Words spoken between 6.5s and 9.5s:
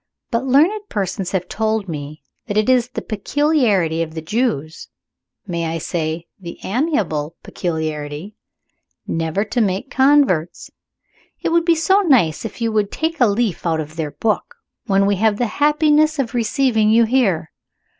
amiable peculiarity? never